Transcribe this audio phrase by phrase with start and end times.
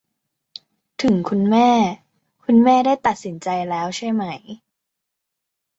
[1.01, 1.69] ถึงคุณแม่
[2.43, 4.23] คุณแม่ได้ตัดสินใจแล้วใช่ไหม?